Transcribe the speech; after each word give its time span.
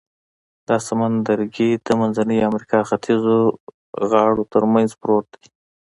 دا 0.67 0.75
سمندرګي 0.87 1.69
د 1.85 1.87
منځنۍ 1.99 2.39
امریکا 2.49 2.79
ختیځو 2.89 3.39
غاړو 4.09 4.43
تر 4.53 4.63
منځ 4.73 4.89
پروت 5.01 5.27
دی. 5.35 5.45